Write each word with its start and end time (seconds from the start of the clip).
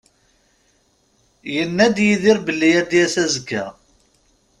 Yenna-d 1.53 1.97
Yidir 2.07 2.37
belli 2.45 2.69
ad 2.79 2.87
d-yas 2.89 3.15
azekka. 3.23 3.65